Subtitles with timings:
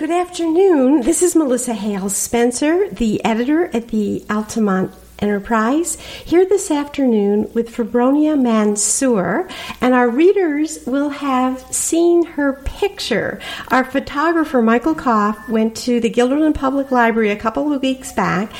[0.00, 1.02] Good afternoon.
[1.02, 7.68] This is Melissa Hale Spencer, the editor at the Altamont Enterprise, here this afternoon with
[7.68, 9.46] Fabronia Mansour,
[9.78, 13.40] and our readers will have seen her picture.
[13.68, 18.50] Our photographer, Michael Koff, went to the Guilderland Public Library a couple of weeks back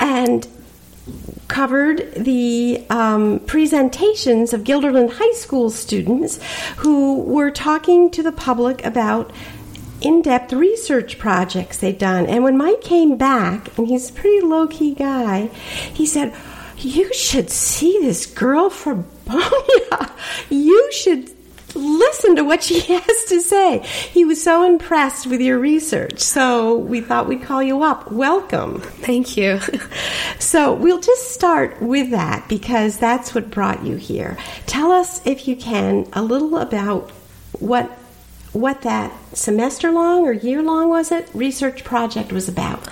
[0.00, 0.48] and
[1.46, 6.40] covered the um, presentations of Guilderland High School students
[6.78, 9.30] who were talking to the public about
[10.04, 12.26] in depth research projects they'd done.
[12.26, 15.46] And when Mike came back, and he's a pretty low key guy,
[15.94, 16.34] he said,
[16.78, 20.12] You should see this girl from Bonia.
[20.50, 21.30] You should
[21.74, 23.78] listen to what she has to say.
[23.78, 26.20] He was so impressed with your research.
[26.20, 28.10] So we thought we'd call you up.
[28.10, 28.80] Welcome.
[28.80, 29.60] Thank you.
[30.38, 34.36] so we'll just start with that because that's what brought you here.
[34.66, 37.10] Tell us, if you can, a little about
[37.58, 37.98] what
[38.52, 42.86] what that semester long or year long was it research project was about.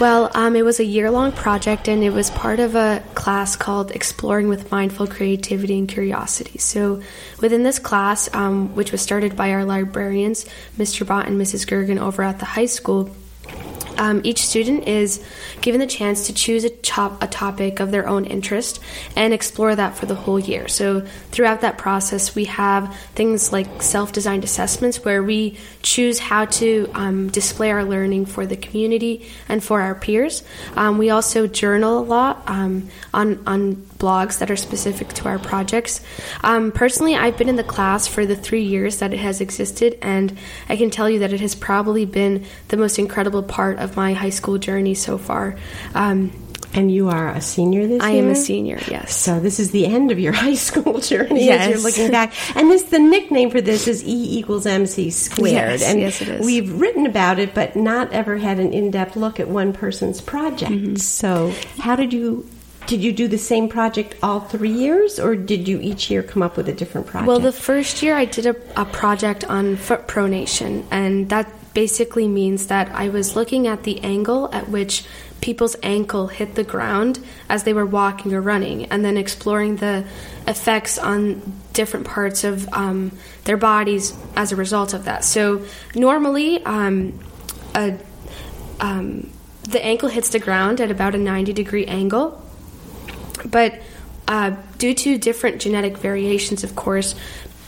[0.00, 3.54] Well, um, it was a year long project and it was part of a class
[3.54, 6.58] called Exploring with Mindful Creativity and Curiosity.
[6.58, 7.00] So,
[7.40, 11.06] within this class, um, which was started by our librarians, Mr.
[11.06, 11.64] Bott and Mrs.
[11.64, 13.14] Gergen over at the high school,
[13.98, 15.24] um, each student is
[15.60, 18.80] given the chance to choose a, chop, a topic of their own interest
[19.16, 20.68] and explore that for the whole year.
[20.68, 26.46] So, throughout that process, we have things like self designed assessments where we choose how
[26.46, 30.42] to um, display our learning for the community and for our peers.
[30.76, 35.38] Um, we also journal a lot um, on, on blogs that are specific to our
[35.38, 36.00] projects.
[36.42, 39.98] Um, personally, I've been in the class for the three years that it has existed,
[40.02, 40.36] and
[40.68, 44.12] I can tell you that it has probably been the most incredible part of my
[44.12, 45.56] high school journey so far.
[45.94, 46.32] Um,
[46.74, 48.22] and you are a senior this I year?
[48.22, 49.14] I am a senior, yes.
[49.14, 51.68] So this is the end of your high school journey yes.
[51.68, 52.34] as you're looking back.
[52.56, 55.54] And this the nickname for this is E equals MC squared.
[55.54, 56.44] Yes, and yes it is.
[56.44, 60.72] We've written about it but not ever had an in-depth look at one person's project.
[60.72, 60.96] Mm-hmm.
[60.96, 62.48] So how did you
[62.86, 66.42] did you do the same project all three years, or did you each year come
[66.42, 67.28] up with a different project?
[67.28, 72.28] Well, the first year I did a, a project on foot pronation, and that basically
[72.28, 75.04] means that I was looking at the angle at which
[75.40, 80.04] people's ankle hit the ground as they were walking or running, and then exploring the
[80.46, 83.12] effects on different parts of um,
[83.44, 85.24] their bodies as a result of that.
[85.24, 85.64] So,
[85.94, 87.18] normally, um,
[87.74, 87.98] a,
[88.80, 89.30] um,
[89.62, 92.43] the ankle hits the ground at about a 90 degree angle
[93.44, 93.80] but
[94.26, 97.14] uh, due to different genetic variations, of course,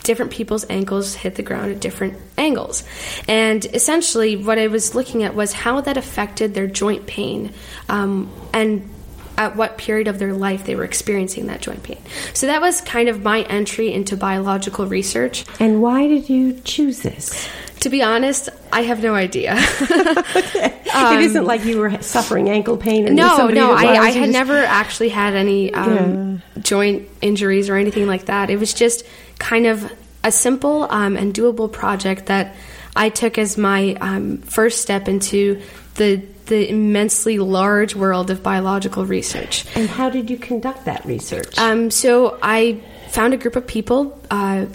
[0.03, 2.83] different people's ankles hit the ground at different angles.
[3.27, 7.53] And essentially, what I was looking at was how that affected their joint pain
[7.89, 8.89] um, and
[9.37, 11.99] at what period of their life they were experiencing that joint pain.
[12.33, 15.45] So that was kind of my entry into biological research.
[15.59, 17.47] And why did you choose this?
[17.81, 19.53] To be honest, I have no idea.
[19.81, 20.73] okay.
[20.93, 23.05] um, it isn't like you were suffering ankle pain.
[23.15, 24.33] no, no, I, I, had just...
[24.33, 26.61] never actually had any um, yeah.
[26.61, 28.49] joint injuries or anything like that.
[28.49, 29.05] It was just
[29.39, 29.91] kind of
[30.23, 32.55] a simple um, and doable project that
[32.95, 35.61] I took as my um, first step into
[35.95, 39.65] the the immensely large world of biological research.
[39.75, 41.57] And how did you conduct that research?
[41.57, 44.19] Um, so I found a group of people.
[44.31, 44.67] Uh,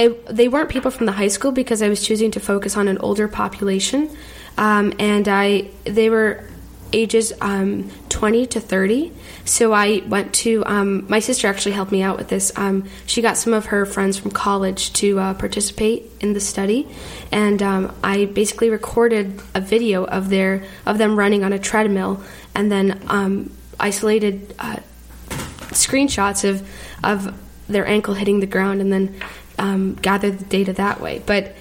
[0.00, 2.88] it, they weren't people from the high school because I was choosing to focus on
[2.88, 4.10] an older population,
[4.56, 6.44] um, and I they were
[6.92, 9.12] ages um, 20 to 30.
[9.44, 12.52] So I went to, um, my sister actually helped me out with this.
[12.56, 16.88] Um, she got some of her friends from college to uh, participate in the study,
[17.30, 22.22] and um, I basically recorded a video of their of them running on a treadmill,
[22.54, 24.76] and then um, isolated uh,
[25.72, 26.68] screenshots of
[27.02, 27.36] of
[27.68, 29.14] their ankle hitting the ground, and then
[29.60, 31.22] um, gathered the data that way.
[31.24, 31.54] But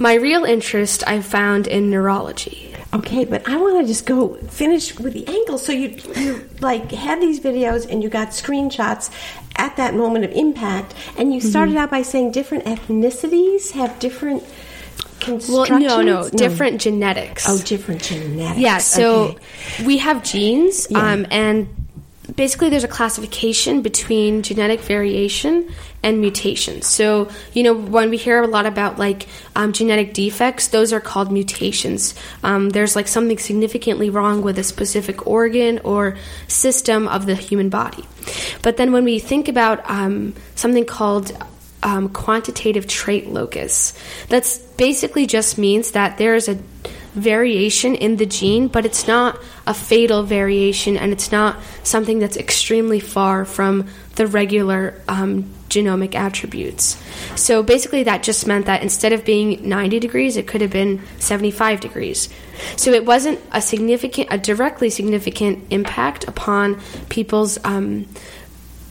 [0.00, 2.74] my real interest I found in neurology.
[2.94, 5.58] Okay, but I want to just go finish with the ankle.
[5.58, 9.10] So you you like had these videos and you got screenshots
[9.56, 11.80] at that moment of impact, and you started mm-hmm.
[11.84, 14.42] out by saying different ethnicities have different.
[15.26, 17.44] Well, no, no, no, different genetics.
[17.46, 18.58] Oh, different genetics.
[18.58, 19.84] Yeah, so okay.
[19.84, 21.12] we have genes, yeah.
[21.12, 21.68] um, and
[22.34, 25.72] basically there's a classification between genetic variation
[26.02, 26.86] and mutations.
[26.86, 29.26] So, you know, when we hear a lot about like
[29.56, 32.14] um, genetic defects, those are called mutations.
[32.42, 36.16] Um, there's like something significantly wrong with a specific organ or
[36.46, 38.04] system of the human body.
[38.62, 41.32] But then when we think about um, something called
[41.82, 43.98] um, quantitative trait locus,
[44.28, 46.58] that's basically just means that there is a
[47.18, 52.36] variation in the gene, but it's not a fatal variation and it's not something that's
[52.36, 53.86] extremely far from
[54.16, 57.00] the regular um, genomic attributes.
[57.36, 61.02] So basically, that just meant that instead of being 90 degrees, it could have been
[61.18, 62.28] 75 degrees.
[62.76, 67.58] So it wasn't a significant, a directly significant impact upon people's.
[67.64, 68.06] Um,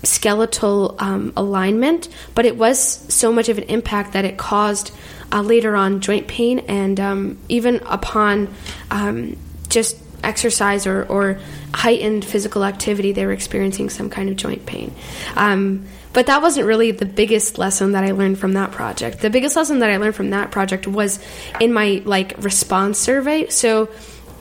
[0.03, 4.91] skeletal um, alignment, but it was so much of an impact that it caused
[5.31, 8.53] uh, later on joint pain and um, even upon
[8.91, 9.37] um,
[9.67, 11.39] just exercise or, or,
[11.73, 14.91] heightened physical activity, they were experiencing some kind of joint pain.
[15.35, 19.19] Um, but that wasn't really the biggest lesson that I learned from that project.
[19.19, 21.19] The biggest lesson that I learned from that project was
[21.59, 23.49] in my like response survey.
[23.49, 23.89] So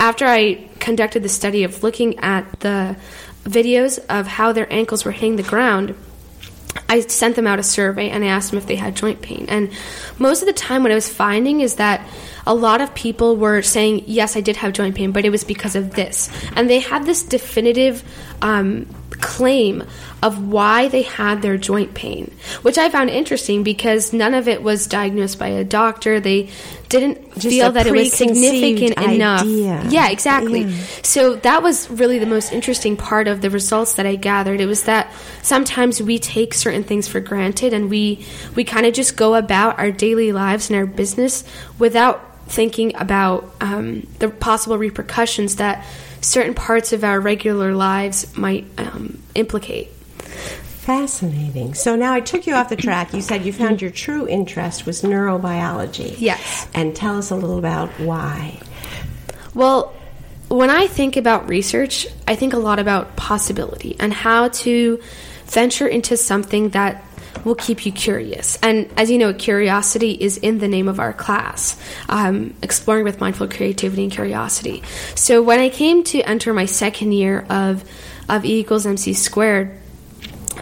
[0.01, 2.97] after I conducted the study of looking at the
[3.45, 5.95] videos of how their ankles were hitting the ground,
[6.89, 9.47] I sent them out a survey and I asked them if they had joint pain.
[9.49, 9.71] And
[10.19, 12.07] most of the time, what I was finding is that
[12.47, 15.45] a lot of people were saying, Yes, I did have joint pain, but it was
[15.45, 16.31] because of this.
[16.55, 18.05] And they had this definitive
[18.43, 18.87] um,
[19.21, 19.85] claim
[20.23, 24.63] of why they had their joint pain, which I found interesting because none of it
[24.63, 26.21] was diagnosed by a doctor.
[26.21, 26.49] They
[26.89, 29.15] didn't Just feel that it was significant idea.
[29.15, 29.45] enough.
[29.91, 30.63] Yeah, exactly.
[30.63, 30.85] Yeah.
[31.03, 34.61] So that was really the most interesting part of the results that I gathered.
[34.61, 38.25] It was that sometimes we take certain things for granted and we
[38.55, 41.45] we kind of just go about our daily lives and our business
[41.79, 45.85] without thinking about um, the possible repercussions that
[46.21, 49.91] certain parts of our regular lives might um, implicate.
[50.87, 51.75] Fascinating.
[51.75, 53.13] So now I took you off the track.
[53.13, 56.15] You said you found your true interest was neurobiology.
[56.21, 56.69] Yes.
[56.75, 58.61] And tell us a little about why.
[59.53, 59.93] Well,
[60.47, 65.03] when I think about research, I think a lot about possibility and how to
[65.47, 67.03] venture into something that
[67.45, 68.57] will keep you curious.
[68.63, 71.77] And as you know, curiosity is in the name of our class,
[72.09, 74.85] um, exploring with mindful creativity and curiosity.
[75.17, 77.83] So when I came to enter my second year of
[78.29, 79.81] of E equals MC squared,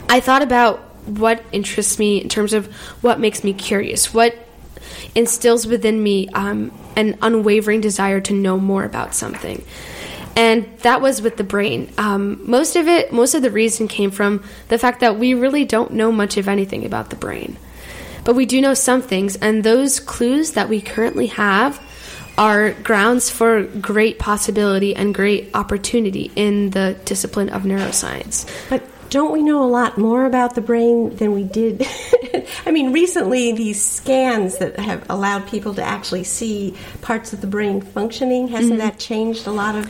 [0.08, 2.66] I thought about what interests me in terms of
[3.02, 4.34] what makes me curious, what
[5.14, 9.64] instills within me um, an unwavering desire to know more about something.
[10.36, 11.92] And that was with the brain.
[11.96, 15.64] Um, most of it, most of the reason came from the fact that we really
[15.64, 17.56] don't know much of anything about the brain.
[18.24, 21.80] But we do know some things, and those clues that we currently have
[22.36, 28.48] are grounds for great possibility and great opportunity in the discipline of neuroscience.
[28.68, 28.82] But
[29.14, 31.86] don't we know a lot more about the brain than we did?
[32.66, 37.46] I mean, recently these scans that have allowed people to actually see parts of the
[37.46, 38.88] brain functioning, hasn't Mm-hmm.
[38.90, 39.86] that changed a lot of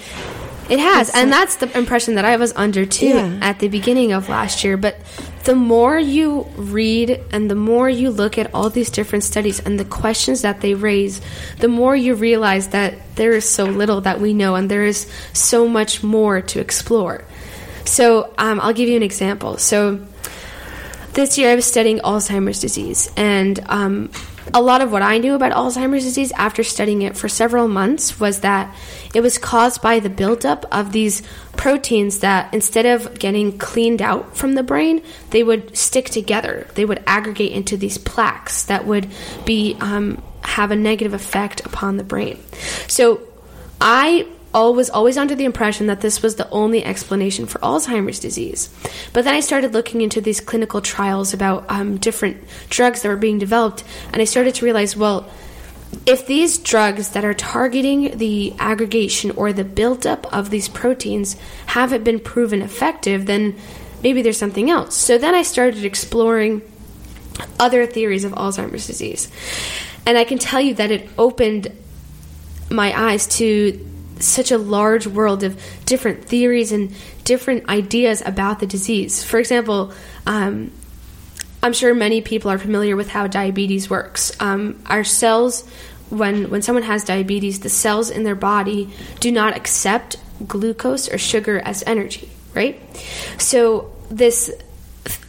[0.71, 3.39] It has, and that's the impression that I was under too Yeah.
[3.41, 4.77] at the beginning of last year.
[4.77, 4.97] But
[5.45, 9.79] the more you read and the more you look at all these different studies and
[9.81, 11.21] the questions that they raise,
[11.61, 15.07] the more you realize that there is so little that we know and there is
[15.33, 17.25] so much more to explore.
[17.85, 19.59] So um, I'll give you an example.
[19.59, 20.01] So
[21.13, 24.11] this year I was studying Alzheimer's disease, and um,
[24.53, 28.21] a lot of what I knew about Alzheimer's disease after studying it for several months
[28.21, 28.75] was that
[29.15, 31.23] it was caused by the buildup of these
[31.57, 36.67] proteins that instead of getting cleaned out from the brain, they would stick together.
[36.75, 39.09] They would aggregate into these plaques that would
[39.45, 42.39] be um, have a negative effect upon the brain.
[42.87, 43.21] So
[43.81, 48.21] I al- was always under the impression that this was the only explanation for Alzheimer's
[48.21, 48.71] disease.
[49.13, 53.17] But then I started looking into these clinical trials about um, different drugs that were
[53.17, 55.29] being developed, and I started to realize, well,
[56.07, 61.37] if these drugs that are targeting the aggregation or the buildup of these proteins
[61.67, 63.57] haven't been proven effective, then
[64.03, 64.97] maybe there's something else.
[64.97, 66.63] So then I started exploring
[67.59, 69.31] other theories of Alzheimer's disease.
[70.07, 71.73] And I can tell you that it opened
[72.71, 73.79] my eyes to
[74.21, 76.95] such a large world of different theories and
[77.25, 79.23] different ideas about the disease.
[79.25, 79.93] For example,
[80.27, 80.71] um,
[81.63, 84.39] I'm sure many people are familiar with how diabetes works.
[84.41, 85.67] Um, our cells,
[86.11, 88.91] when when someone has diabetes, the cells in their body
[89.21, 90.17] do not accept
[90.47, 92.79] glucose or sugar as energy, right?
[93.39, 94.51] So this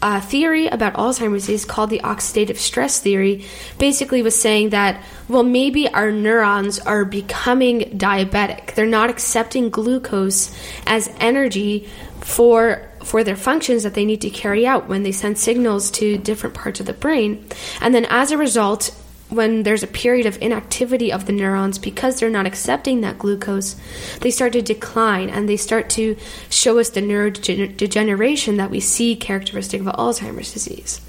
[0.05, 3.43] uh, theory about Alzheimer's disease called the oxidative stress theory
[3.79, 8.75] basically was saying that well maybe our neurons are becoming diabetic.
[8.75, 11.89] They're not accepting glucose as energy
[12.21, 16.19] for for their functions that they need to carry out when they send signals to
[16.19, 17.43] different parts of the brain.
[17.81, 18.91] And then as a result
[19.35, 23.75] when there's a period of inactivity of the neurons because they're not accepting that glucose,
[24.21, 26.17] they start to decline and they start to
[26.49, 31.01] show us the neurodegeneration that we see characteristic of Alzheimer's disease.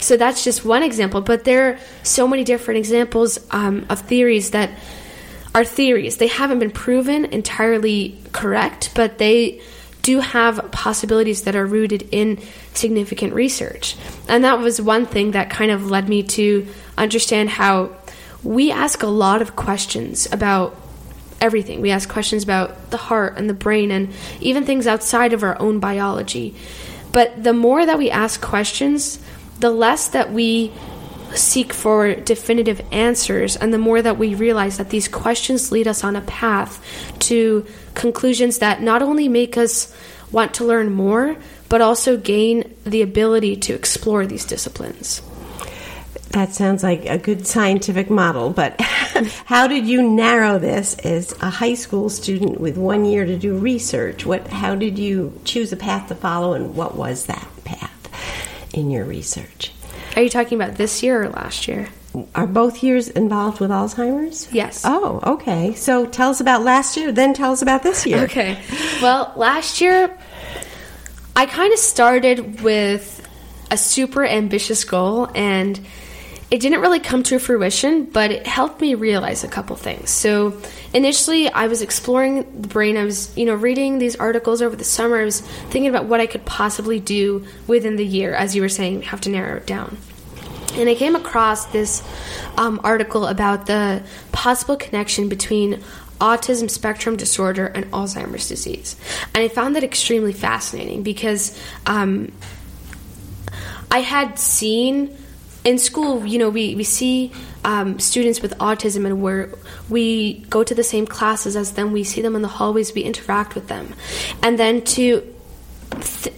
[0.00, 4.50] So that's just one example, but there are so many different examples um, of theories
[4.50, 4.70] that
[5.54, 6.18] are theories.
[6.18, 9.62] They haven't been proven entirely correct, but they
[10.02, 12.38] do have possibilities that are rooted in
[12.74, 13.96] significant research.
[14.28, 17.96] And that was one thing that kind of led me to understand how
[18.42, 20.76] we ask a lot of questions about
[21.40, 21.80] everything.
[21.80, 25.60] We ask questions about the heart and the brain and even things outside of our
[25.60, 26.54] own biology.
[27.12, 29.18] But the more that we ask questions,
[29.58, 30.72] the less that we
[31.34, 36.04] seek for definitive answers, and the more that we realize that these questions lead us
[36.04, 36.82] on a path
[37.20, 39.94] to conclusions that not only make us
[40.30, 41.36] want to learn more,
[41.68, 45.20] but also gain the ability to explore these disciplines.
[46.30, 48.80] That sounds like a good scientific model, but
[49.46, 53.56] how did you narrow this as a high school student with one year to do
[53.56, 54.26] research?
[54.26, 58.90] What, how did you choose a path to follow, and what was that path in
[58.90, 59.72] your research?
[60.16, 61.88] Are you talking about this year or last year?
[62.34, 64.50] Are both years involved with Alzheimer's?
[64.52, 64.82] Yes.
[64.84, 65.74] Oh, okay.
[65.74, 68.24] So tell us about last year, then tell us about this year.
[68.24, 68.58] Okay.
[69.02, 70.16] Well, last year,
[71.34, 73.22] I kind of started with
[73.70, 75.78] a super ambitious goal and
[76.48, 80.10] it didn't really come to fruition, but it helped me realize a couple things.
[80.10, 80.60] So,
[80.94, 82.96] initially, I was exploring the brain.
[82.96, 85.20] I was, you know, reading these articles over the summer.
[85.20, 88.32] I was thinking about what I could possibly do within the year.
[88.32, 89.98] As you were saying, have to narrow it down.
[90.74, 92.04] And I came across this
[92.56, 95.82] um, article about the possible connection between
[96.20, 98.96] autism spectrum disorder and Alzheimer's disease.
[99.34, 102.30] And I found that extremely fascinating because um,
[103.90, 105.16] I had seen
[105.66, 107.32] in school, you know, we, we see
[107.64, 109.50] um, students with autism and where
[109.90, 113.02] we go to the same classes as them, we see them in the hallways, we
[113.02, 113.92] interact with them.
[114.44, 115.34] And then to,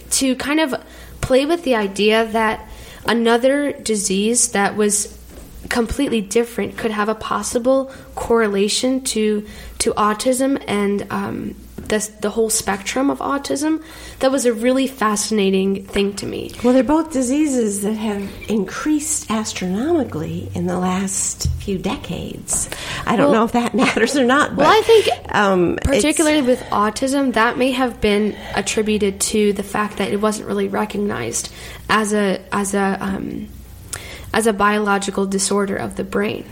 [0.09, 0.73] to kind of
[1.21, 2.67] play with the idea that
[3.05, 5.15] another disease that was
[5.69, 9.45] completely different could have a possible correlation to
[9.79, 11.55] to autism and um,
[11.89, 13.83] the, the whole spectrum of autism.
[14.19, 16.51] That was a really fascinating thing to me.
[16.63, 22.69] Well, they're both diseases that have increased astronomically in the last few decades.
[23.05, 24.51] I don't well, know if that matters or not.
[24.51, 29.63] But, well, I think, um, particularly with autism, that may have been attributed to the
[29.63, 31.51] fact that it wasn't really recognized
[31.89, 33.47] as a as a um,
[34.33, 36.45] as a biological disorder of the brain.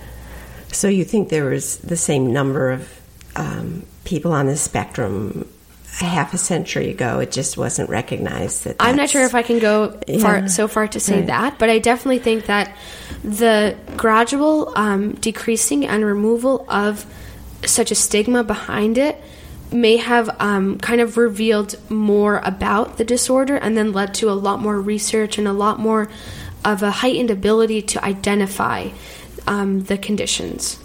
[0.72, 2.97] So you think there was the same number of
[3.38, 5.48] um, people on the spectrum
[6.02, 7.20] a half a century ago.
[7.20, 8.66] It just wasn't recognized.
[8.66, 11.28] That I'm not sure if I can go yeah, far, so far to say right.
[11.28, 12.76] that, but I definitely think that
[13.24, 17.06] the gradual um, decreasing and removal of
[17.66, 19.20] such a stigma behind it
[19.72, 24.34] may have um, kind of revealed more about the disorder and then led to a
[24.34, 26.10] lot more research and a lot more
[26.64, 28.88] of a heightened ability to identify
[29.46, 30.80] um, the conditions.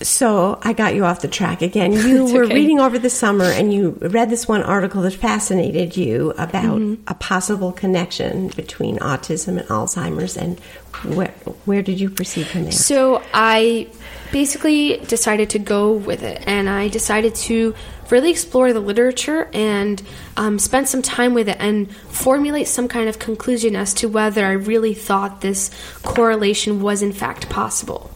[0.00, 1.92] So I got you off the track again.
[2.08, 2.54] You were okay.
[2.54, 7.02] reading over the summer and you read this one article that fascinated you about mm-hmm.
[7.06, 10.36] a possible connection between autism and Alzheimer's.
[10.36, 10.58] And
[11.04, 11.28] where,
[11.64, 12.72] where did you proceed from there?
[12.72, 13.88] So I
[14.32, 17.74] basically decided to go with it and I decided to
[18.10, 20.02] really explore the literature and
[20.36, 24.46] um, spend some time with it and formulate some kind of conclusion as to whether
[24.46, 25.70] I really thought this
[26.02, 28.10] correlation was in fact possible.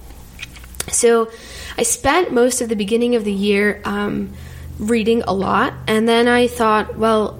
[0.88, 1.30] So
[1.76, 4.32] I spent most of the beginning of the year um,
[4.78, 7.38] reading a lot, and then I thought, well,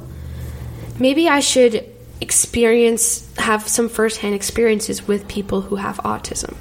[0.99, 1.89] maybe I should
[2.21, 6.57] experience have some firsthand experiences with people who have autism.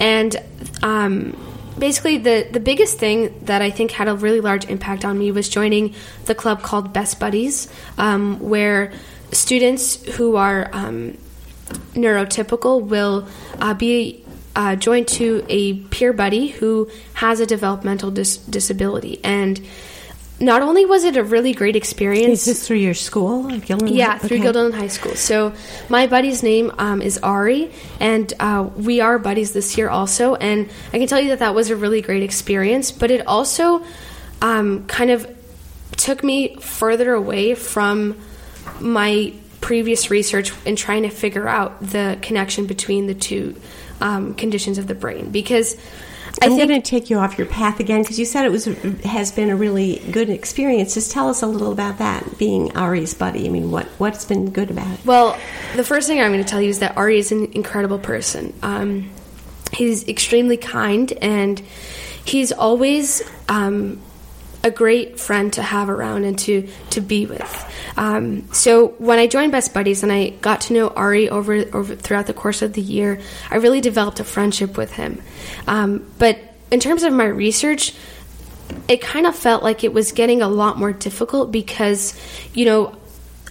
[0.00, 0.36] And
[0.82, 1.36] um,
[1.78, 5.30] basically the, the biggest thing that i think had a really large impact on me
[5.30, 8.92] was joining the club called best buddies um, where
[9.32, 11.16] students who are um,
[11.94, 13.26] neurotypical will
[13.60, 14.24] uh, be
[14.58, 19.20] uh, joined to a peer buddy who has a developmental dis- disability.
[19.22, 19.60] And
[20.40, 22.40] not only was it a really great experience.
[22.40, 23.52] Is this through your school?
[23.52, 24.76] Yeah, through okay.
[24.76, 25.14] High School.
[25.14, 25.52] So
[25.88, 30.34] my buddy's name um, is Ari, and uh, we are buddies this year also.
[30.34, 33.84] And I can tell you that that was a really great experience, but it also
[34.42, 35.36] um, kind of
[35.92, 38.16] took me further away from
[38.80, 43.54] my previous research in trying to figure out the connection between the two
[44.00, 45.76] um, conditions of the brain because.
[46.40, 48.66] I'm going to take you off your path again because you said it was
[49.02, 50.94] has been a really good experience.
[50.94, 53.46] Just tell us a little about that, being Ari's buddy.
[53.46, 55.04] I mean, what what's been good about it?
[55.04, 55.36] Well,
[55.74, 58.54] the first thing I'm going to tell you is that Ari is an incredible person.
[58.62, 59.10] Um,
[59.72, 61.58] he's extremely kind, and
[62.24, 64.00] he's always um,
[64.62, 67.64] a great friend to have around and to to be with.
[67.98, 71.96] Um, so when I joined Best Buddies and I got to know Ari over over
[71.96, 75.20] throughout the course of the year, I really developed a friendship with him.
[75.66, 76.38] Um, but
[76.70, 77.92] in terms of my research,
[78.86, 82.14] it kind of felt like it was getting a lot more difficult because,
[82.54, 82.96] you know,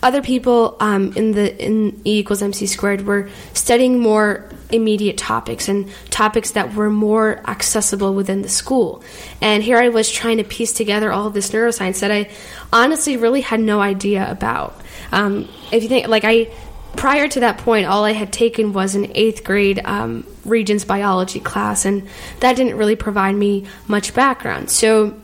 [0.02, 5.70] other people um, in the in E equals MC squared were studying more immediate topics
[5.70, 9.04] and topics that were more accessible within the school.
[9.42, 12.30] And here I was trying to piece together all of this neuroscience that I
[12.72, 14.80] honestly really had no idea about.
[15.12, 16.52] Um, if you think, like, I
[16.96, 21.40] prior to that point, all I had taken was an eighth grade um, Regents biology
[21.40, 22.08] class, and
[22.40, 24.70] that didn't really provide me much background.
[24.70, 25.16] So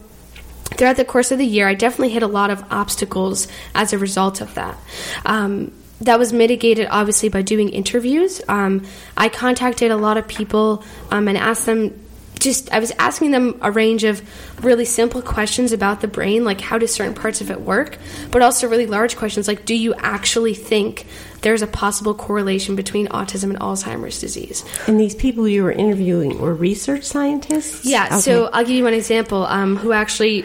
[0.65, 3.97] throughout the course of the year, I definitely hit a lot of obstacles as a
[3.97, 4.77] result of that.
[5.25, 5.71] Um,
[6.03, 8.41] that was mitigated obviously by doing interviews.
[8.47, 8.85] Um,
[9.17, 11.99] I contacted a lot of people um, and asked them
[12.39, 14.21] just I was asking them a range of
[14.63, 17.97] really simple questions about the brain, like how do certain parts of it work,
[18.31, 21.05] but also really large questions like do you actually think
[21.41, 24.65] there's a possible correlation between autism and Alzheimer's disease?
[24.87, 27.85] And these people you were interviewing were research scientists?
[27.85, 28.19] Yeah, Okay.
[28.19, 30.43] so I'll give you one example um, who actually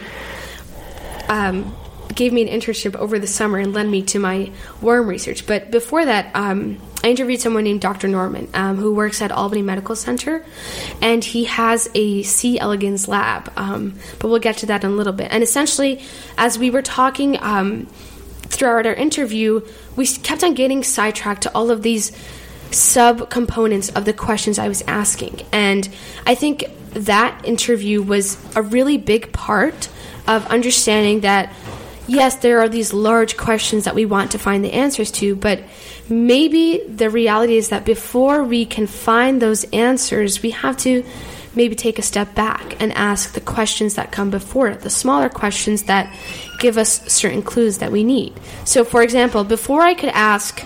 [1.29, 1.75] um,
[2.15, 4.51] gave me an internship over the summer and led me to my
[4.81, 5.47] worm research.
[5.47, 8.09] But before that, um, I interviewed someone named Dr.
[8.09, 10.45] Norman um, who works at Albany Medical Center,
[11.01, 12.59] and he has a C.
[12.59, 13.53] elegans lab.
[13.57, 15.29] Um, but we'll get to that in a little bit.
[15.31, 16.03] And essentially,
[16.37, 17.87] as we were talking um,
[18.43, 19.61] throughout our interview,
[19.95, 22.11] we kept on getting sidetracked to all of these
[22.71, 25.43] subcomponents of the questions I was asking.
[25.53, 25.89] And
[26.27, 29.89] I think that interview was a really big part
[30.27, 31.53] of understanding that
[32.09, 35.63] yes, there are these large questions that we want to find the answers to, but
[36.09, 41.05] maybe the reality is that before we can find those answers, we have to
[41.55, 45.29] maybe take a step back and ask the questions that come before it, the smaller
[45.29, 46.13] questions that
[46.59, 48.33] give us certain clues that we need.
[48.65, 50.65] So, for example, before I could ask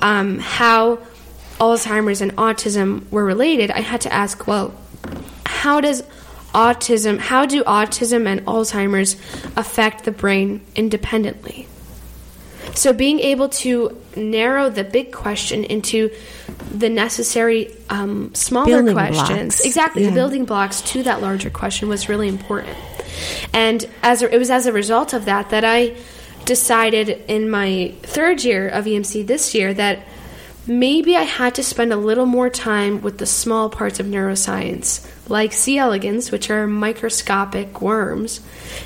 [0.00, 0.98] um, how
[1.58, 4.74] Alzheimer's and autism were related, I had to ask, well,
[5.46, 6.02] how does
[6.54, 9.16] autism, how do autism and Alzheimer's
[9.56, 11.66] affect the brain independently?
[12.74, 16.10] So, being able to narrow the big question into
[16.72, 19.66] the necessary um, smaller Building questions, blocks.
[19.66, 20.08] exactly, Yeah.
[20.10, 22.76] the building blocks to that larger question was really important.
[23.52, 25.94] And as a, it was as a result of that that I
[26.46, 30.00] decided in my third year of EMC this year that
[30.66, 35.06] maybe I had to spend a little more time with the small parts of neuroscience,
[35.28, 35.78] like C.
[35.78, 38.40] elegans, which are microscopic worms,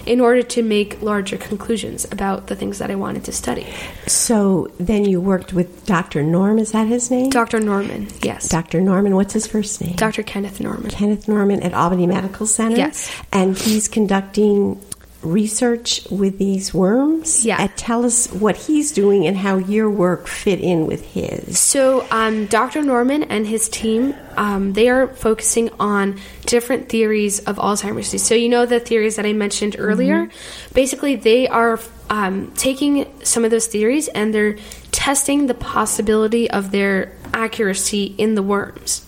[0.07, 3.67] in order to make larger conclusions about the things that I wanted to study.
[4.07, 6.23] So then you worked with Dr.
[6.23, 7.31] Norm, is that his name?
[7.31, 7.61] Dr.
[7.61, 8.49] Norman, yes.
[8.49, 8.81] Dr.
[8.81, 9.97] Norman, what's his first name?
[9.97, 10.23] Dr.
[10.23, 10.91] Kenneth Norman.
[10.91, 12.77] Kenneth Norman at Albany Medical Center.
[12.77, 13.11] Yes.
[13.33, 14.81] And he's conducting
[15.29, 17.45] research with these worms.
[17.45, 17.69] Yeah.
[17.77, 21.59] Tell us what he's doing and how your work fit in with his.
[21.59, 22.83] So, um, Dr.
[22.83, 28.23] Norman and his team, um, they are focusing on different theories of Alzheimer's disease.
[28.23, 30.29] So, you know the theories that I mentioned earlier?
[30.75, 31.79] Basically, they are
[32.11, 34.57] um, taking some of those theories and they're
[34.91, 39.05] testing the possibility of their accuracy in the worms.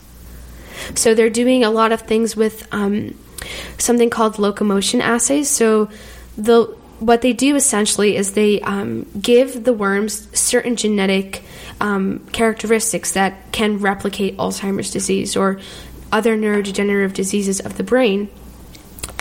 [0.94, 3.18] So they're doing a lot of things with um,
[3.78, 5.48] something called locomotion assays.
[5.48, 5.90] So
[6.36, 6.64] the
[7.00, 11.42] what they do essentially is they um, give the worms certain genetic
[11.80, 15.58] um, characteristics that can replicate Alzheimer's disease or
[16.12, 18.28] other neurodegenerative diseases of the brain,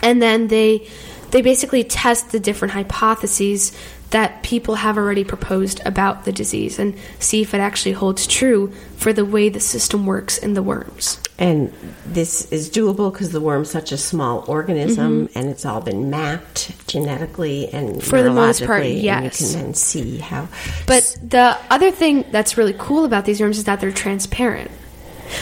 [0.04, 0.88] and then they
[1.32, 3.72] they basically test the different hypotheses
[4.12, 8.74] that people have already proposed about the disease and see if it actually holds true
[8.98, 11.22] for the way the system works in the worms.
[11.38, 11.72] And
[12.06, 16.88] this is doable because the worm's such a small organism and it's all been mapped
[16.88, 18.10] genetically and Mm-hmm.
[18.10, 19.18] For the most part, yes.
[19.18, 20.48] And you can then see how.
[20.86, 24.72] But the other thing that's really cool about these worms is that they're transparent.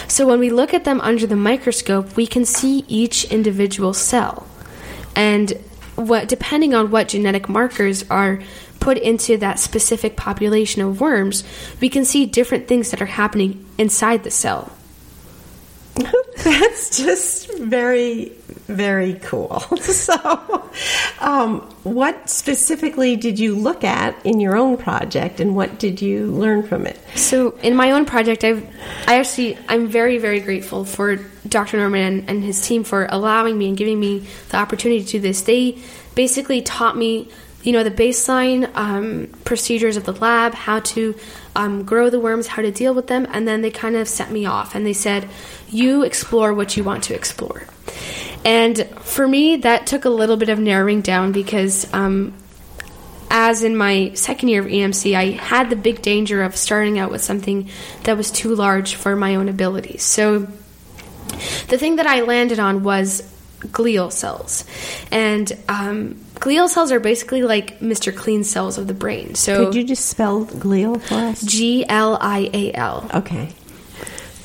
[0.07, 4.47] So when we look at them under the microscope, we can see each individual cell.
[5.15, 5.53] And
[5.97, 8.41] what depending on what genetic markers are
[8.79, 11.43] put into that specific population of worms,
[11.81, 14.71] we can see different things that are happening inside the cell.
[16.43, 18.31] That's just very,
[18.67, 19.63] very cool.
[19.87, 20.69] So,
[21.19, 26.27] um, what specifically did you look at in your own project, and what did you
[26.27, 26.99] learn from it?
[27.15, 28.65] So in my own project, I've
[29.07, 31.77] I actually I'm very very grateful for Dr.
[31.77, 35.19] Norman and, and his team for allowing me and giving me the opportunity to do
[35.19, 35.41] this.
[35.41, 35.77] They
[36.15, 37.29] basically taught me,
[37.63, 41.15] you know, the baseline um, procedures of the lab, how to
[41.55, 44.31] um, grow the worms, how to deal with them, and then they kind of set
[44.31, 45.27] me off and they said,
[45.69, 47.63] "You explore what you want to explore."
[48.45, 52.33] And for me, that took a little bit of narrowing down because um,
[53.29, 57.11] as in my second year of EMC, I had the big danger of starting out
[57.11, 57.69] with something
[58.03, 60.03] that was too large for my own abilities.
[60.03, 60.47] So
[61.67, 63.21] the thing that I landed on was
[63.59, 64.63] glial cells,
[65.11, 68.15] and um, glial cells are basically like Mr.
[68.15, 69.35] Clean cells of the brain.
[69.35, 71.41] So Could you just spell glial for us?
[71.41, 73.09] G L I A L.
[73.13, 73.49] Okay.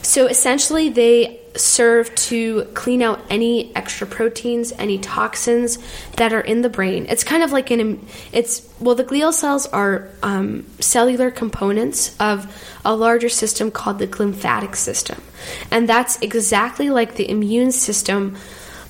[0.02, 5.78] So essentially, they serve to clean out any extra proteins, any toxins
[6.16, 7.06] that are in the brain.
[7.08, 12.46] It's kind of like an it's well, the glial cells are um, cellular components of
[12.84, 15.22] a larger system called the lymphatic system,
[15.70, 18.36] and that's exactly like the immune system.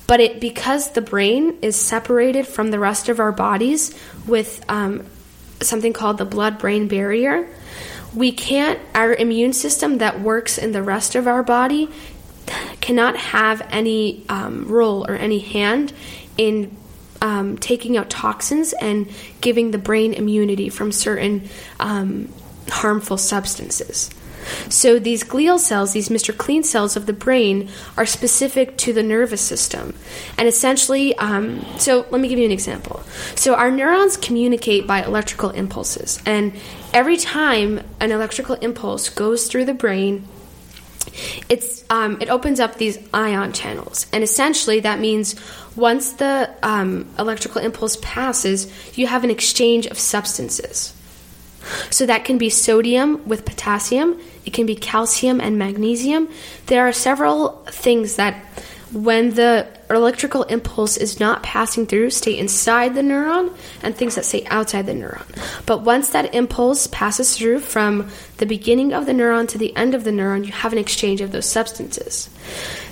[0.05, 3.97] But it because the brain is separated from the rest of our bodies
[4.27, 5.05] with um,
[5.61, 7.47] something called the blood-brain barrier
[8.15, 11.89] we can't our immune system that works in the rest of our body
[12.81, 15.93] cannot have any um, role or any hand
[16.37, 16.75] in
[17.21, 19.09] um, taking out toxins and
[19.41, 21.47] giving the brain immunity from certain
[21.79, 22.27] um,
[22.69, 24.09] harmful substances.
[24.69, 26.35] So these glial cells, these Mr.
[26.35, 29.95] Clean cells of the brain, are specific to the nervous system,
[30.37, 33.03] and essentially, um, so let me give you an example.
[33.35, 36.53] So our neurons communicate by electrical impulses, and
[36.93, 40.27] every time an electrical impulse goes through the brain,
[41.49, 45.35] it's um, it opens up these ion channels, and essentially that means
[45.75, 50.93] once the um, electrical impulse passes, you have an exchange of substances.
[51.89, 56.27] So that can be sodium with potassium, it can be calcium and magnesium.
[56.65, 58.35] There are several things that
[58.93, 64.25] when the electrical impulse is not passing through stay inside the neuron and things that
[64.25, 65.25] stay outside the neuron.
[65.65, 69.95] But once that impulse passes through from the beginning of the neuron to the end
[69.95, 72.29] of the neuron, you have an exchange of those substances.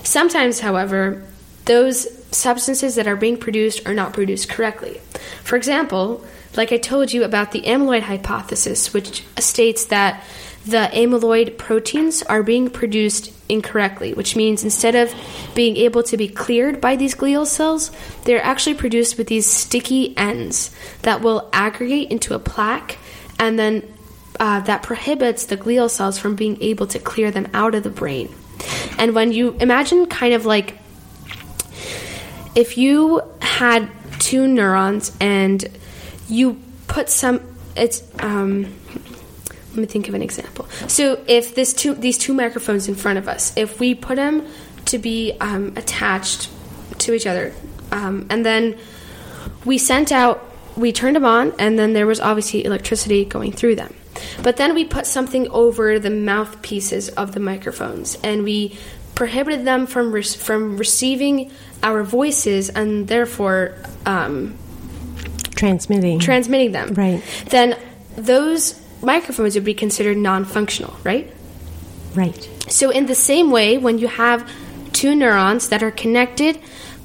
[0.04, 1.24] Sometimes, however,
[1.66, 5.00] those substances that are being produced are not produced correctly.
[5.44, 10.24] For example, like I told you about the amyloid hypothesis, which states that
[10.66, 15.14] the amyloid proteins are being produced incorrectly, which means instead of
[15.54, 17.92] being able to be cleared by these glial cells,
[18.24, 22.98] they're actually produced with these sticky ends that will aggregate into a plaque
[23.38, 23.84] and then
[24.40, 27.90] uh, that prohibits the glial cells from being able to clear them out of the
[27.90, 28.34] brain.
[28.98, 30.78] And when you imagine kind of like
[32.56, 35.64] if you had two neurons and
[36.28, 37.42] you put some,
[37.76, 38.74] it's, um,
[39.72, 40.68] let me think of an example.
[40.88, 44.46] So if this two these two microphones in front of us, if we put them
[44.86, 46.50] to be um, attached
[47.00, 47.54] to each other,
[47.92, 48.78] um, and then
[49.66, 50.44] we sent out,
[50.76, 53.94] we turned them on, and then there was obviously electricity going through them.
[54.44, 58.78] But then we put something over the mouthpieces of the microphones, and we
[59.16, 64.58] prohibited them from re- from receiving our voices, and therefore um,
[65.56, 66.94] transmitting transmitting them.
[66.94, 67.24] Right.
[67.50, 67.78] Then
[68.16, 71.32] those microphones would be considered non functional, right?
[72.14, 72.50] Right.
[72.68, 74.50] So, in the same way, when you have
[74.94, 76.60] two neurons that are connected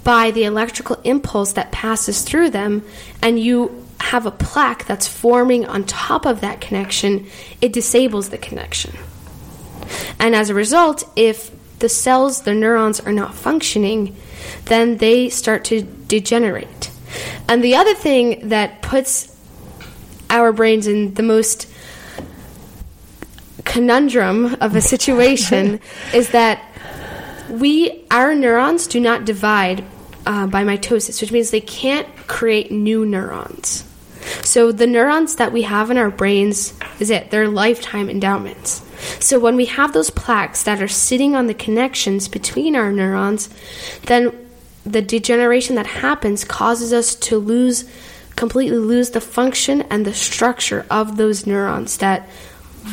[0.04, 2.84] by the electrical impulse that passes through them,
[3.22, 7.26] and you have a plaque that's forming on top of that connection,
[7.60, 8.94] it disables the connection.
[10.18, 14.16] And as a result, if the cells, the neurons, are not functioning,
[14.66, 16.90] then they start to degenerate.
[17.48, 19.34] And the other thing that puts
[20.30, 21.70] our brains in the most
[23.66, 25.80] conundrum of a situation
[26.14, 26.62] is that
[27.50, 29.84] we our neurons do not divide
[30.24, 33.84] uh, by mitosis, which means they can't create new neurons.
[34.42, 38.82] So the neurons that we have in our brains is it; they're lifetime endowments.
[39.20, 43.50] So when we have those plaques that are sitting on the connections between our neurons,
[44.06, 44.32] then
[44.84, 47.88] the degeneration that happens causes us to lose
[48.36, 52.28] completely lose the function and the structure of those neurons that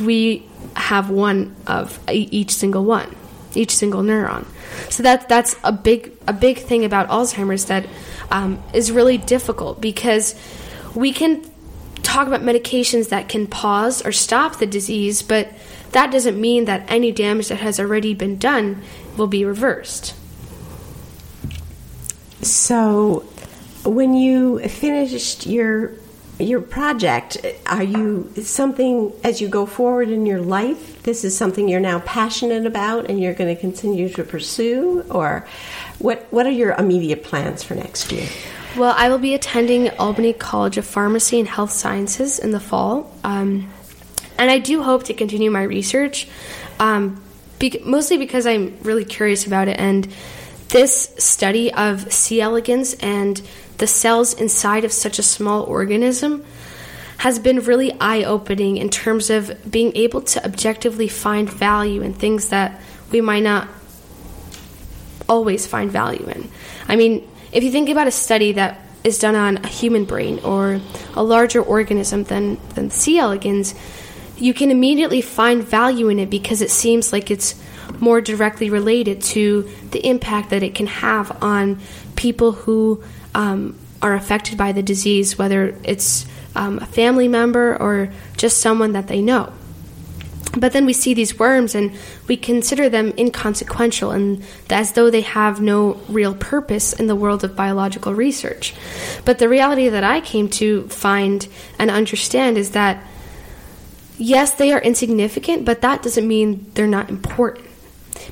[0.01, 3.15] we have one of each single one,
[3.55, 4.45] each single neuron.
[4.89, 7.85] So that that's a big a big thing about Alzheimer's that
[8.31, 10.35] um, is really difficult because
[10.95, 11.43] we can
[12.01, 15.51] talk about medications that can pause or stop the disease, but
[15.91, 18.81] that doesn't mean that any damage that has already been done
[19.17, 20.15] will be reversed.
[22.41, 23.25] So,
[23.85, 25.93] when you finished your
[26.43, 31.03] your project, are you something as you go forward in your life?
[31.03, 35.47] This is something you're now passionate about and you're going to continue to pursue, or
[35.99, 36.27] what?
[36.31, 38.27] What are your immediate plans for next year?
[38.77, 43.13] Well, I will be attending Albany College of Pharmacy and Health Sciences in the fall,
[43.23, 43.69] um,
[44.37, 46.27] and I do hope to continue my research,
[46.79, 47.21] um,
[47.59, 49.79] be- mostly because I'm really curious about it.
[49.79, 50.07] And
[50.69, 52.41] this study of C.
[52.41, 53.39] elegans and
[53.77, 56.45] the cells inside of such a small organism
[57.17, 62.13] has been really eye opening in terms of being able to objectively find value in
[62.13, 62.81] things that
[63.11, 63.67] we might not
[65.29, 66.49] always find value in.
[66.87, 70.39] I mean, if you think about a study that is done on a human brain
[70.39, 70.81] or
[71.13, 73.19] a larger organism than, than C.
[73.19, 73.75] elegans,
[74.37, 77.55] you can immediately find value in it because it seems like it's
[77.99, 81.79] more directly related to the impact that it can have on
[82.15, 83.03] people who
[83.33, 88.93] um, are affected by the disease, whether it's um, a family member or just someone
[88.93, 89.51] that they know.
[90.55, 91.91] But then we see these worms and
[92.27, 97.43] we consider them inconsequential and as though they have no real purpose in the world
[97.43, 98.75] of biological research.
[99.25, 101.47] But the reality that I came to find
[101.79, 103.03] and understand is that
[104.17, 107.65] yes, they are insignificant, but that doesn't mean they're not important.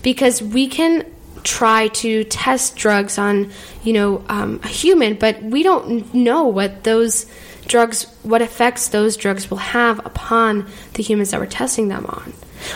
[0.04, 1.06] Because we can
[1.44, 3.52] try to test drugs on,
[3.84, 7.26] you know, um, a human, but we don't know what those
[7.68, 12.34] drugs, what effects those drugs will have upon the humans that we're testing them on.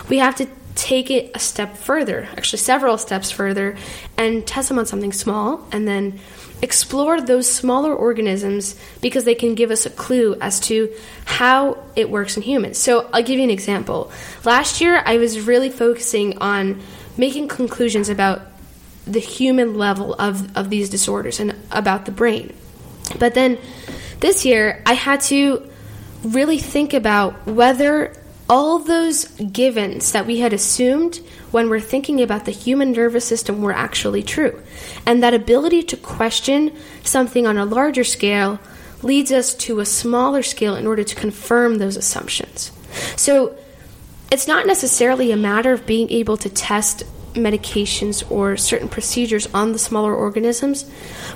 [0.10, 3.78] We have to take it a step further, actually several steps further,
[4.18, 6.20] and test them on something small, and then
[6.62, 10.92] explore those smaller organisms because they can give us a clue as to
[11.26, 12.78] how it works in humans.
[12.78, 14.12] So I'll give you an example.
[14.44, 16.82] Last year, I was really focusing on
[17.18, 18.42] making conclusions about
[19.06, 22.54] the human level of, of these disorders and about the brain.
[23.20, 23.60] But then
[24.20, 25.70] this year, I had to
[26.24, 28.14] really think about whether
[28.50, 31.20] all those givens that we had assumed
[31.52, 34.62] when we're thinking about the human nervous system were actually true.
[35.06, 38.60] And that ability to question something on a larger scale
[39.02, 42.72] leads us to a smaller scale in order to confirm those assumptions.
[43.16, 43.56] So
[44.32, 47.04] it's not necessarily a matter of being able to test
[47.36, 50.90] medications or certain procedures on the smaller organisms,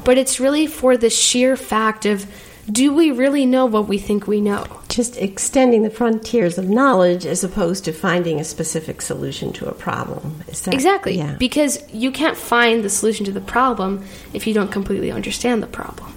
[0.03, 2.25] but it's really for the sheer fact of
[2.71, 4.65] do we really know what we think we know?
[4.89, 9.73] Just extending the frontiers of knowledge as opposed to finding a specific solution to a
[9.73, 10.43] problem.
[10.45, 11.17] That, exactly.
[11.17, 11.35] Yeah.
[11.39, 15.67] Because you can't find the solution to the problem if you don't completely understand the
[15.67, 16.13] problem.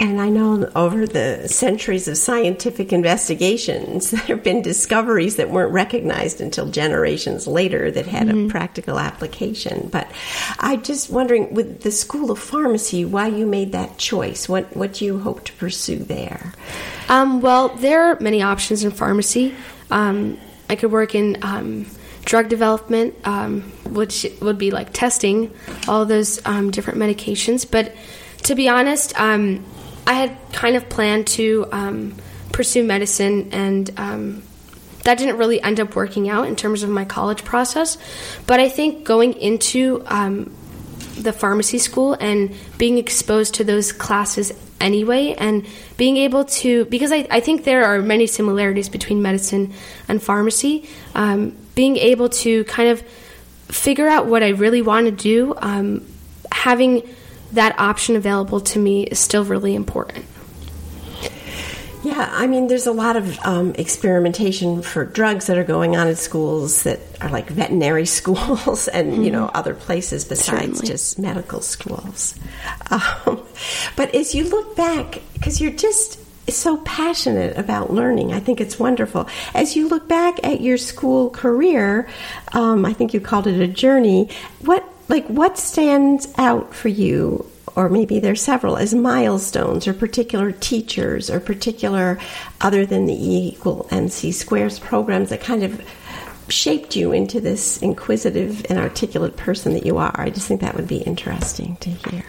[0.00, 5.72] And I know over the centuries of scientific investigations, there have been discoveries that weren't
[5.72, 8.46] recognized until generations later that had mm-hmm.
[8.46, 9.88] a practical application.
[9.90, 10.10] But
[10.60, 14.48] I'm just wondering, with the School of Pharmacy, why you made that choice?
[14.48, 16.52] What what do you hope to pursue there?
[17.08, 19.54] Um, well, there are many options in pharmacy.
[19.90, 20.38] Um,
[20.70, 21.86] I could work in um,
[22.24, 25.52] drug development, um, which would be like testing
[25.88, 27.68] all those um, different medications.
[27.68, 27.96] But
[28.44, 29.64] to be honest, um,
[30.08, 32.14] I had kind of planned to um,
[32.50, 34.42] pursue medicine, and um,
[35.04, 37.98] that didn't really end up working out in terms of my college process.
[38.46, 40.56] But I think going into um,
[41.20, 45.66] the pharmacy school and being exposed to those classes anyway, and
[45.98, 49.74] being able to, because I, I think there are many similarities between medicine
[50.08, 53.02] and pharmacy, um, being able to kind of
[53.68, 56.06] figure out what I really want to do, um,
[56.50, 57.02] having
[57.52, 60.24] that option available to me is still really important.
[62.04, 66.06] Yeah, I mean, there's a lot of um, experimentation for drugs that are going on
[66.06, 69.22] in schools that are like veterinary schools and mm-hmm.
[69.22, 70.86] you know other places besides Certainly.
[70.86, 72.34] just medical schools.
[72.90, 73.42] Um,
[73.96, 78.78] but as you look back, because you're just so passionate about learning, I think it's
[78.78, 79.28] wonderful.
[79.52, 82.08] As you look back at your school career,
[82.52, 84.30] um, I think you called it a journey.
[84.60, 90.52] What like what stands out for you or maybe there's several as milestones or particular
[90.52, 92.18] teachers or particular
[92.60, 95.80] other than the e equal mc squares programs that kind of
[96.48, 100.74] shaped you into this inquisitive and articulate person that you are i just think that
[100.74, 102.24] would be interesting to hear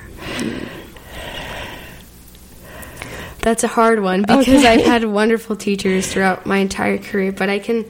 [3.41, 4.67] that's a hard one because okay.
[4.67, 7.85] i've had wonderful teachers throughout my entire career but i can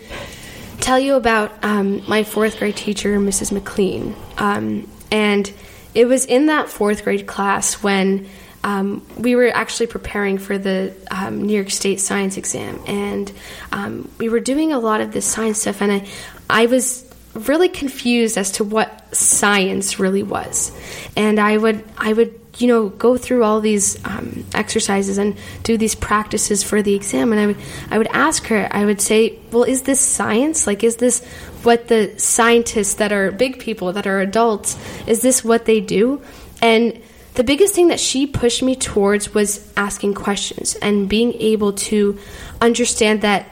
[0.80, 3.52] tell you about um, my fourth grade teacher, Mrs.
[3.52, 4.16] McLean.
[4.40, 5.52] Um, and
[5.94, 8.28] it was in that fourth grade class when
[8.64, 13.32] um, we were actually preparing for the um, New York State science exam, and
[13.72, 16.08] um, we were doing a lot of this science stuff, and I,
[16.50, 20.72] I was really confused as to what science really was,
[21.16, 25.78] and I would, I would you know, go through all these um, exercises and do
[25.78, 27.32] these practices for the exam.
[27.32, 27.58] And I would,
[27.90, 30.68] I would ask her, I would say, well, is this science?
[30.68, 31.26] Like, is this
[31.64, 36.22] what the scientists that are big people, that are adults, is this what they do?
[36.62, 37.02] And
[37.36, 42.18] the biggest thing that she pushed me towards was asking questions and being able to
[42.60, 43.48] understand that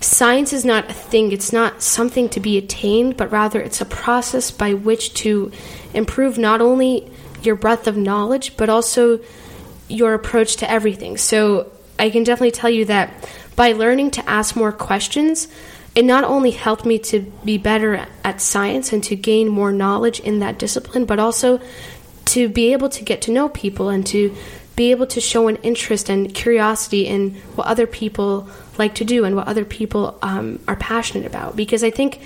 [0.00, 3.84] science is not a thing, it's not something to be attained, but rather it's a
[3.84, 5.52] process by which to
[5.92, 7.10] improve not only
[7.42, 9.20] your breadth of knowledge, but also
[9.88, 11.16] your approach to everything.
[11.16, 15.48] So I can definitely tell you that by learning to ask more questions,
[15.94, 20.20] it not only helped me to be better at science and to gain more knowledge
[20.20, 21.60] in that discipline, but also
[22.26, 24.34] to be able to get to know people and to
[24.76, 28.48] be able to show an interest and curiosity in what other people
[28.78, 31.56] like to do and what other people um, are passionate about.
[31.56, 32.20] Because I think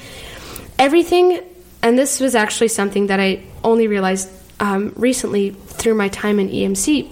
[0.78, 1.40] everything,
[1.82, 4.28] and this was actually something that I only realized
[4.60, 7.10] um, recently through my time in EMC,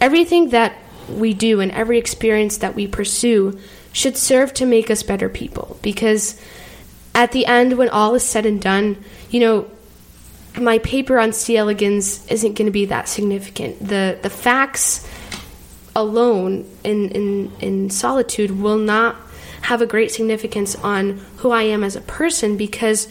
[0.00, 0.74] everything that
[1.08, 3.58] we do and every experience that we pursue
[3.94, 5.78] should serve to make us better people.
[5.80, 6.38] Because
[7.14, 9.70] at the end when all is said and done you know
[10.58, 11.56] my paper on C.
[11.56, 13.78] elegans isn't going to be that significant.
[13.80, 15.08] The the facts
[15.96, 19.16] alone in, in in solitude will not
[19.62, 23.08] have a great significance on who I am as a person because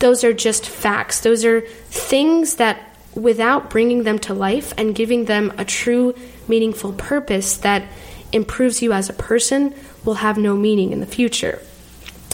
[0.00, 1.20] those are just facts.
[1.20, 2.80] Those are things that
[3.14, 6.14] without bringing them to life and giving them a true
[6.48, 7.84] meaningful purpose that
[8.32, 11.60] improves you as a person will have no meaning in the future.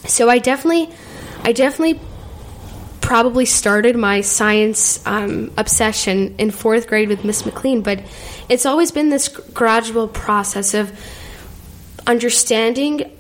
[0.07, 0.95] So I definitely,
[1.43, 2.01] I definitely
[3.01, 8.03] probably started my science um, obsession in fourth grade with Miss McLean, but
[8.49, 10.93] it's always been this gradual process of
[12.07, 13.11] understanding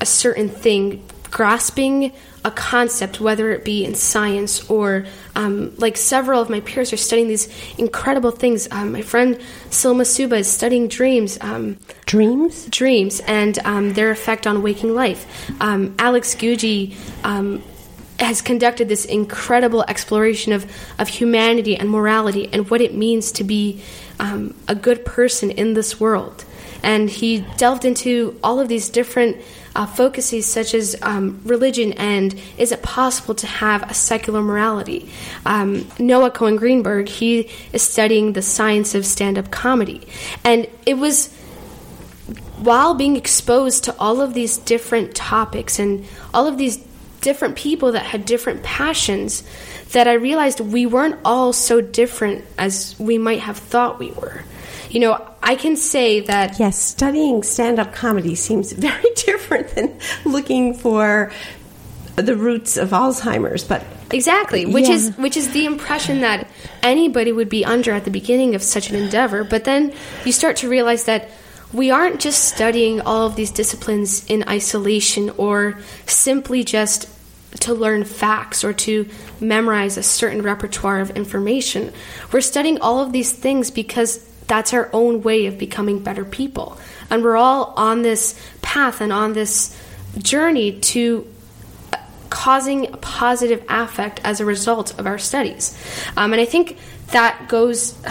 [0.00, 2.12] a certain thing, grasping
[2.44, 6.96] a concept, whether it be in science or um, like several of my peers are
[6.96, 8.68] studying these incredible things.
[8.70, 9.36] Um, my friend
[9.70, 11.38] Silma Suba is studying dreams.
[11.40, 12.66] Um, dreams?
[12.66, 15.50] Dreams and um, their effect on waking life.
[15.60, 17.62] Um, Alex Guji um,
[18.18, 23.44] has conducted this incredible exploration of, of humanity and morality and what it means to
[23.44, 23.82] be
[24.68, 26.44] a good person in this world.
[26.82, 29.38] And he delved into all of these different
[29.74, 35.10] uh, focuses such as um, religion and is it possible to have a secular morality.
[35.46, 40.06] Um, Noah Cohen Greenberg, he is studying the science of stand up comedy.
[40.44, 41.32] And it was
[42.58, 46.76] while being exposed to all of these different topics and all of these
[47.20, 49.42] different people that had different passions
[49.92, 54.44] that I realized we weren't all so different as we might have thought we were.
[54.90, 56.58] You know, I can say that.
[56.58, 61.32] Yes, studying stand up comedy seems very different than looking for
[62.16, 64.94] the roots of Alzheimer's, but exactly, which yeah.
[64.94, 66.48] is which is the impression that
[66.82, 69.44] anybody would be under at the beginning of such an endeavor.
[69.44, 71.30] But then you start to realize that
[71.72, 77.08] we aren't just studying all of these disciplines in isolation or simply just
[77.60, 79.08] to learn facts or to
[79.40, 81.92] memorize a certain repertoire of information.
[82.32, 86.76] We're studying all of these things because that's our own way of becoming better people.
[87.08, 89.80] And we're all on this path and on this
[90.18, 91.24] journey to
[92.30, 95.78] causing positive affect as a result of our studies.
[96.16, 96.76] Um, and I think
[97.12, 97.96] that goes.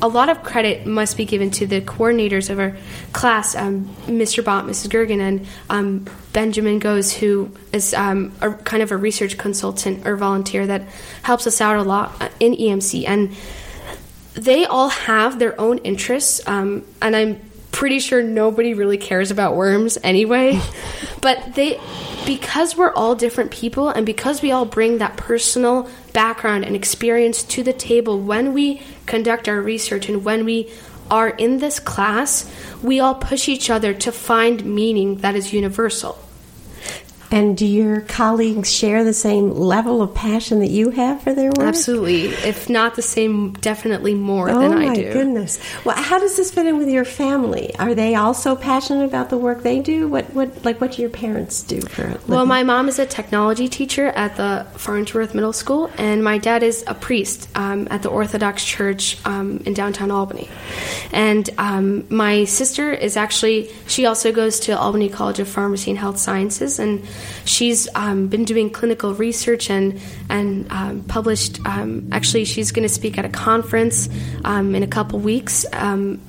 [0.00, 2.76] A lot of credit must be given to the coordinators of our
[3.12, 4.44] class, um, Mr.
[4.44, 4.88] Bont, Mrs.
[4.88, 10.14] Gergen, and um, Benjamin Goes, who is um, a, kind of a research consultant or
[10.14, 10.82] volunteer that
[11.24, 13.08] helps us out a lot uh, in EMC.
[13.08, 13.34] And
[14.34, 17.40] they all have their own interests, um, and I'm
[17.72, 20.60] pretty sure nobody really cares about worms anyway.
[21.20, 21.80] but they,
[22.26, 27.42] because we're all different people, and because we all bring that personal background and experience
[27.44, 30.70] to the table when we conduct our research and when we
[31.10, 32.50] are in this class,
[32.82, 36.18] we all push each other to find meaning that is universal.
[37.30, 41.50] And do your colleagues share the same level of passion that you have for their
[41.50, 41.68] work?
[41.68, 42.28] Absolutely.
[42.28, 45.02] If not the same, definitely more oh than I do.
[45.02, 45.60] Oh, my goodness.
[45.84, 47.74] Well, how does this fit in with your family?
[47.78, 50.08] Are they also passionate about the work they do?
[50.08, 52.28] What, what, like, what do your parents do for a living?
[52.28, 56.62] Well, my mom is a technology teacher at the Farnsworth Middle School, and my dad
[56.62, 60.48] is a priest um, at the Orthodox Church um, in downtown Albany.
[61.12, 65.98] And um, my sister is actually, she also goes to Albany College of Pharmacy and
[65.98, 67.04] Health Sciences, and
[67.44, 71.64] she's um, been doing clinical research and and um, published.
[71.66, 74.08] Um, actually, she's going to speak at a conference
[74.44, 76.20] um, in a couple weeks um,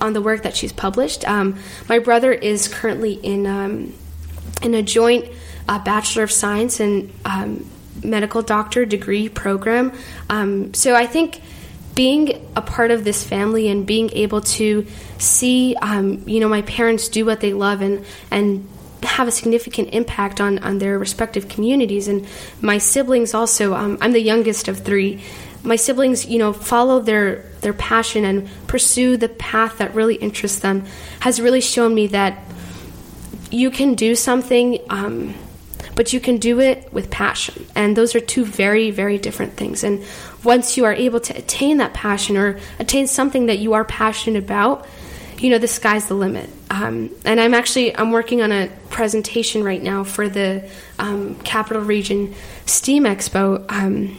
[0.00, 1.24] on the work that she's published.
[1.24, 3.46] my brother is currently in
[4.62, 5.28] in a joint
[5.68, 7.12] uh, Bachelor of Science and
[8.02, 9.92] medical doctor degree program.
[10.72, 11.40] so I think
[11.94, 14.86] being a part of this family and being able to
[15.18, 18.68] see, um, you know, my parents do what they love and and
[19.04, 22.08] have a significant impact on, on their respective communities.
[22.08, 22.26] And
[22.60, 25.22] my siblings also, um, I'm the youngest of three.
[25.62, 30.58] My siblings, you know, follow their their passion and pursue the path that really interests
[30.58, 30.84] them.
[31.20, 32.42] Has really shown me that
[33.50, 35.34] you can do something, um,
[35.94, 39.84] but you can do it with passion, and those are two very very different things.
[39.84, 40.04] And
[40.42, 44.42] once you are able to attain that passion or attain something that you are passionate
[44.42, 44.86] about,
[45.38, 46.48] you know the sky's the limit.
[46.70, 50.68] Um, and I'm actually I'm working on a presentation right now for the
[50.98, 52.34] um, Capital Region
[52.66, 53.70] STEAM Expo.
[53.70, 54.18] Um,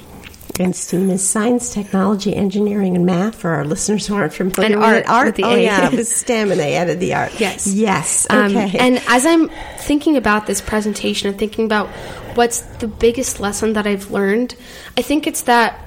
[0.59, 4.83] and STEAM is science, technology, engineering, and math for our listeners who aren't familiar and
[4.83, 5.09] art.
[5.09, 5.63] Art, with the oh A.
[5.63, 7.39] yeah, it was STEM, and they added the art.
[7.39, 8.27] Yes, yes.
[8.29, 9.49] Um, and as I'm
[9.79, 11.87] thinking about this presentation, I'm thinking about
[12.35, 14.55] what's the biggest lesson that I've learned.
[14.95, 15.79] I think it's that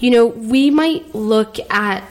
[0.00, 2.02] you know we might look at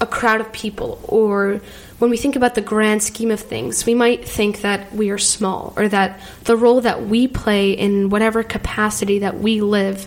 [0.00, 1.60] a crowd of people or
[2.00, 5.18] when we think about the grand scheme of things, we might think that we are
[5.18, 10.06] small or that the role that we play in whatever capacity that we live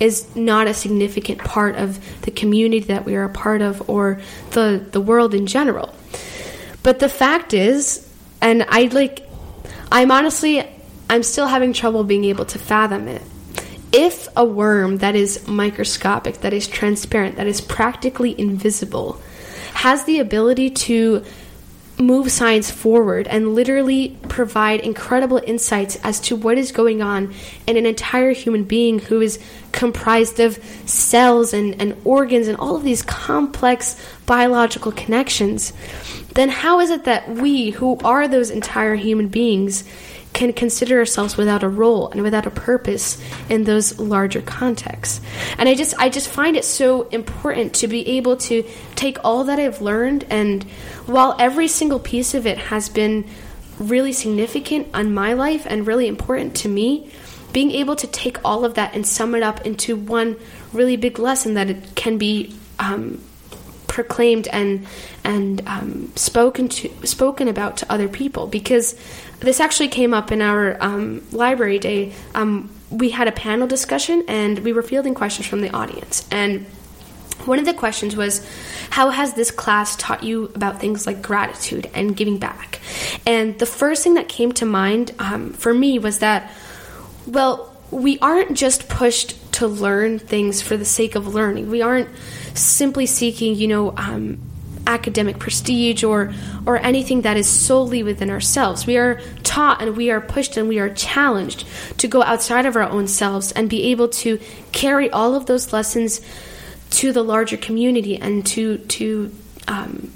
[0.00, 4.20] is not a significant part of the community that we are a part of or
[4.50, 5.94] the the world in general.
[6.82, 8.08] But the fact is,
[8.40, 9.24] and I like
[9.92, 10.68] I'm honestly
[11.08, 13.22] I'm still having trouble being able to fathom it.
[13.92, 19.20] If a worm that is microscopic, that is transparent, that is practically invisible,
[19.78, 21.24] has the ability to
[22.00, 27.32] move science forward and literally provide incredible insights as to what is going on
[27.64, 29.38] in an entire human being who is
[29.70, 35.72] comprised of cells and, and organs and all of these complex biological connections,
[36.34, 39.84] then how is it that we, who are those entire human beings,
[40.38, 43.20] can consider ourselves without a role and without a purpose
[43.50, 45.20] in those larger contexts.
[45.58, 48.62] And I just I just find it so important to be able to
[48.94, 50.62] take all that I've learned and
[51.06, 53.26] while every single piece of it has been
[53.80, 57.10] really significant on my life and really important to me,
[57.52, 60.36] being able to take all of that and sum it up into one
[60.72, 63.20] really big lesson that it can be um,
[63.88, 64.86] proclaimed and
[65.24, 68.94] and um, spoken to spoken about to other people because
[69.40, 72.12] this actually came up in our um, library day.
[72.34, 76.66] Um, we had a panel discussion and we were fielding questions from the audience and.
[77.44, 78.44] One of the questions was,
[78.90, 82.80] How has this class taught you about things like gratitude and giving back?
[83.24, 86.52] And the first thing that came to mind um, for me was that,
[87.28, 91.70] well, we aren't just pushed to learn things for the sake of learning.
[91.70, 92.08] We aren't
[92.54, 94.38] simply seeking, you know, um,
[94.88, 96.32] academic prestige or
[96.66, 98.86] or anything that is solely within ourselves.
[98.86, 101.66] We are taught and we are pushed and we are challenged
[101.98, 104.40] to go outside of our own selves and be able to
[104.72, 106.20] carry all of those lessons
[106.90, 109.32] to the larger community and to to
[109.68, 110.10] um,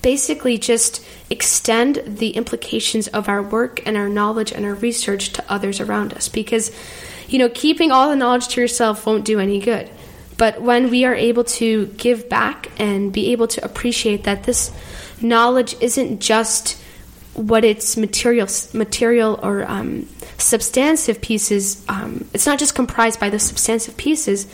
[0.00, 5.44] basically just extend the implications of our work and our knowledge and our research to
[5.48, 6.70] others around us because
[7.28, 9.90] you know keeping all the knowledge to yourself won't do any good
[10.42, 14.72] but when we are able to give back and be able to appreciate that this
[15.20, 16.82] knowledge isn't just
[17.34, 23.38] what its material, material or um, substantive pieces, um, it's not just comprised by the
[23.38, 24.48] substantive pieces,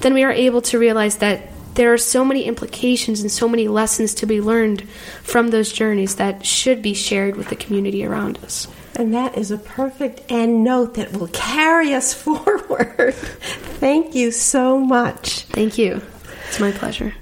[0.00, 1.42] then we are able to realize that
[1.74, 4.82] there are so many implications and so many lessons to be learned
[5.22, 8.66] from those journeys that should be shared with the community around us.
[8.96, 13.14] And that is a perfect end note that will carry us forward.
[13.14, 15.42] Thank you so much.
[15.44, 16.02] Thank you.
[16.48, 17.14] It's my pleasure.